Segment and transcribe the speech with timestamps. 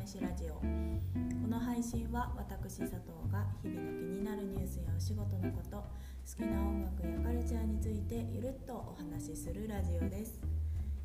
[0.00, 0.54] 飯ラジオ。
[0.54, 0.60] こ
[1.46, 5.84] の配信は私佐藤が日々の気になるニュースやお仕事のこと好
[6.38, 10.40] きな音楽やカルチャーについてゆるっとお話しするラジオです。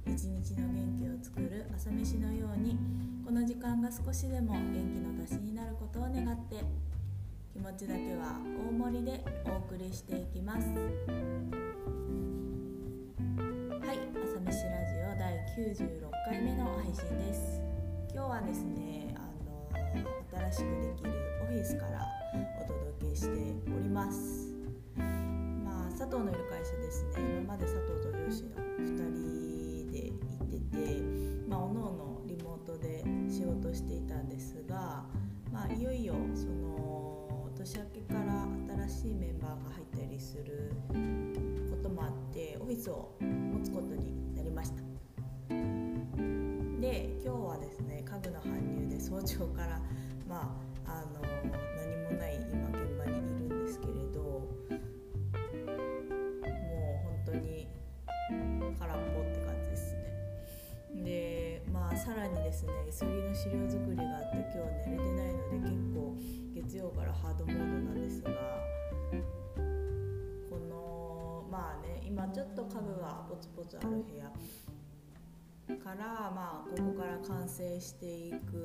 [0.07, 2.77] 一日の元気を作る朝飯のように
[3.25, 6.63] この時間が少しでも元気の足しになることを願って
[7.51, 8.39] 気持ちだけは
[8.69, 10.67] 大盛りでお送りしていきます。
[10.69, 10.73] は
[13.91, 15.35] い朝飯ラジオ第
[15.75, 17.74] 96回目の配信です。
[18.15, 21.11] 今日はですねあの新しくできる
[21.43, 22.07] オフィスから
[22.61, 23.27] お届けして
[23.77, 24.53] おります。
[24.95, 27.41] まあ佐藤のいる会社ですね。
[27.41, 30.15] 今まで佐藤と上司の2人で行
[30.45, 31.01] ってて
[31.49, 35.03] まあおのおのリモートで仕事していたんですが
[35.51, 38.47] まあいよいよその年明けから
[38.87, 44.94] 新しいメンバーが入ったりすることもあってオフィスを持つことになりました。
[46.85, 49.81] で今日はですね家具の搬入で早朝から
[50.29, 50.55] ま
[50.85, 51.21] ああの
[51.81, 54.77] 何もない今現場にいるんですけれどもう
[57.03, 57.67] 本当に
[58.77, 61.03] 空っぽって感じですね。
[61.03, 64.03] でまあさらにですね急ぎの資料作りが
[76.05, 78.57] まあここから完成していく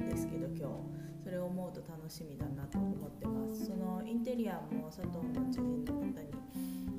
[0.00, 1.06] んですけど今日。
[1.26, 3.66] それを思うと楽しみだなと思ってます。
[3.66, 6.14] そのインテリアも佐藤の知人の方に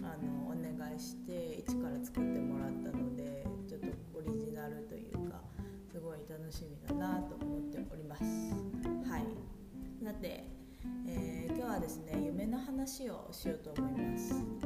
[0.03, 5.39] あのお願いして一から作ってもらったのでちょっとオリジナルというか
[5.89, 8.23] すごい楽しみだなと思っております。
[9.09, 9.23] はい。
[10.03, 10.43] さて、
[11.07, 14.56] えー、今日はですね夢の話をしようと思います。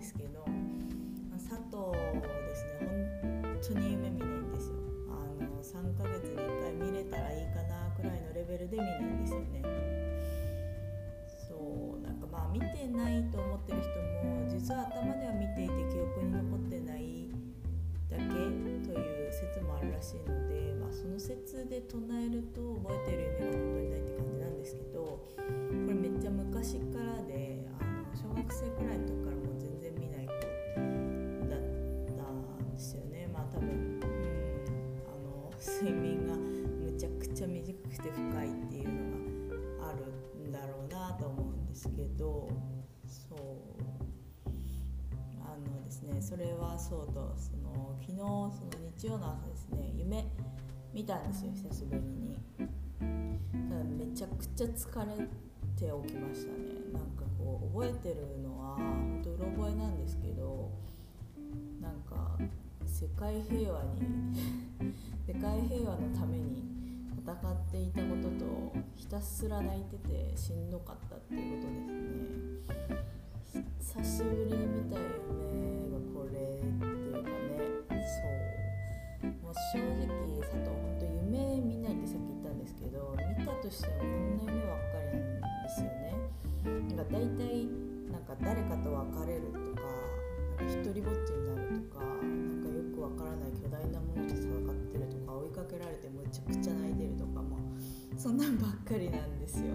[0.00, 0.42] ですけど
[1.36, 2.88] 佐藤ですね
[3.20, 4.76] 本当に夢見ないんですよ。
[5.10, 5.12] あ
[5.44, 9.62] の3ヶ月に1回見れたらいいかなくらいのレベルで見ないんですよね。
[11.28, 13.99] そうなんかまあ見てないと思ってる人
[40.00, 42.48] るんだろうなと思うんですけど
[43.06, 43.38] そう。
[45.42, 48.52] あのですねそれはそうとその昨日その
[48.96, 50.24] 日曜の朝ですね夢
[50.94, 52.36] 見たんですよ久しぶりに。
[53.68, 55.16] ただめちゃくちゃ疲れ
[55.76, 56.80] て起きましたね。
[56.92, 60.70] なんかこう覚えてるのは本当うろ覚えなんですけど
[61.80, 62.38] なんか
[62.86, 64.34] 世界平和に
[65.26, 66.79] 世界平和のために
[67.30, 71.78] 戦っていたこととひたすら泣いててしんどかったっていうことで
[73.78, 77.30] すね久しぶりに見た夢がこれっていうかね
[79.22, 80.10] そうもう正直
[80.42, 86.18] 佐藤本当夢見ないってさっき言ったんですけど見たとしてもこんな夢ばっかりなんですよね
[86.66, 87.70] なんか大体
[88.10, 89.86] なんか誰かと別れるとか
[90.58, 96.89] なんか一人ぼっちになるとかなんかよくわからない巨大なものと戦ってるとか追いかけられてむちゃくちゃ泣いて
[98.20, 99.72] そんなんばっかりなんですよ。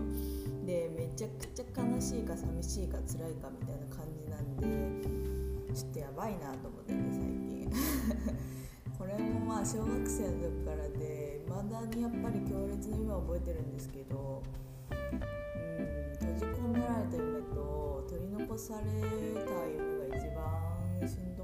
[0.67, 7.71] でめちゃくちゃ悲しいか寂しいか辛いかみたいな感じなんでちょっとやばいなと思ってね最近。
[8.99, 14.43] これもまあ小学生の時からでまだにやっぱり強烈な夢を覚えてるんですけど
[14.91, 15.19] うん
[16.13, 21.34] 閉じ込められた夢と取り残された夢が一番しん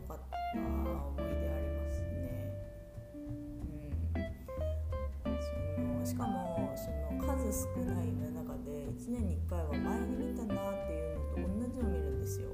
[7.42, 12.50] 数少ない夢の中で1年に1回は前に見たなっていうのと同じのを見るんですよ。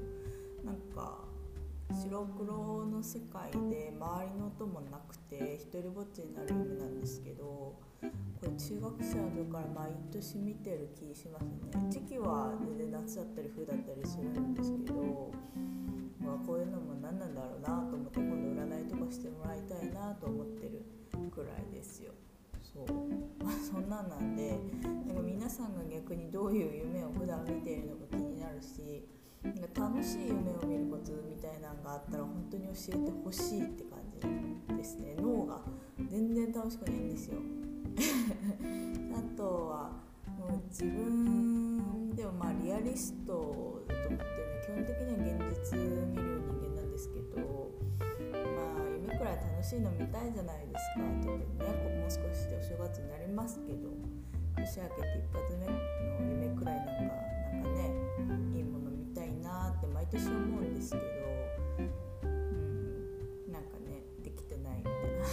[0.64, 1.24] なんか
[1.92, 7.76] 白黒の世界で周りの音もなくて一人ぼっちになる夢なんですけどこ
[8.42, 11.90] れ中学生の時から毎年見てる気しますね。
[11.90, 15.32] 時期は全然夏だったり冬だったりするんですけど、
[16.20, 20.82] まあ、こういうのも何なんだろうなと思って今度占いとかしてもらいたいなと思ってる
[21.30, 22.12] くらいですよ。
[22.72, 23.44] そう。
[23.44, 24.58] ま あそんなんなんで
[25.06, 29.06] なんか皆さんが逆にどういう夢を普段見ているのか気になるし
[29.42, 33.98] なんか楽しい夢を見るコツみたいなのがあったら本当に教えてほしいって感
[34.68, 35.14] じですね。
[35.18, 35.60] 脳が
[36.10, 37.38] 全然楽しくないんですよ。
[39.16, 39.90] あとは
[40.38, 47.70] もう自分でもまあリアリストだと思ってるので基本的には現実見る人間なんですけど
[48.32, 51.04] まあくらい楽しいの見たいじゃないですか。
[51.24, 51.64] 特にね
[52.00, 53.88] もう少しでお正月になりますけど
[54.56, 55.72] 年明けて一発目の
[56.28, 56.92] 夢くらいなんか
[57.52, 57.90] なんかね
[58.54, 61.04] いいもの見たいなって毎年思うんですけど
[62.26, 65.24] うんなんかねできてないみたいな。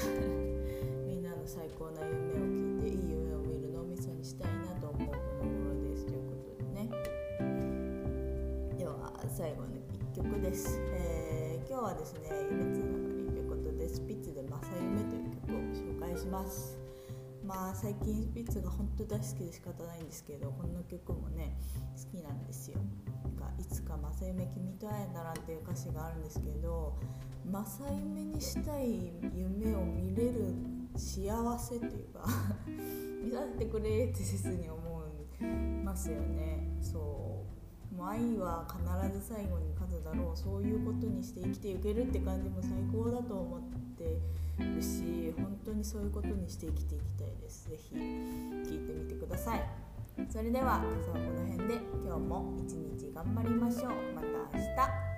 [1.08, 6.90] みんなの最高な夢を聞いていい夢を見る脳みそにしたいなと思うこの頃ですということでね。
[8.78, 9.70] では最後の
[10.14, 13.05] 1曲です、えー、今日はですね夢つ
[16.36, 16.78] ます。
[17.46, 21.56] まあ最近スピッツが本当大好きで仕方ないんですけどこの曲もね
[21.96, 22.78] 好きなんですよ。
[23.40, 26.98] がいつか正夢君と会えたらっていう歌詞があるんですけど
[27.46, 30.56] 正夢にしたい夢を見れる
[30.98, 32.26] 幸せっていうか
[33.24, 35.04] 見させてくれって切に思
[35.40, 35.46] い
[35.84, 36.68] ますよね。
[36.82, 37.44] そ
[37.94, 37.96] う。
[37.96, 40.38] もう愛は必ず最後に勝つだろう。
[40.38, 43.62] そういうことにして生きていけるって感じも最高だと思っ
[43.98, 44.20] て
[44.64, 47.68] るし本当にそういうことにして生きていきたいです。
[47.70, 49.64] 是非聞いてみてください。
[50.30, 53.92] それでは今朝はこの辺で今日も一日頑張りましょう。
[54.16, 55.15] また明日。